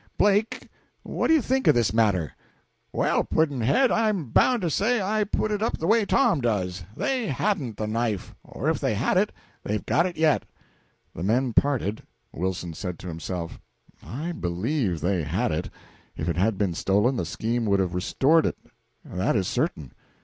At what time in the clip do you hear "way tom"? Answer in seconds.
5.85-6.41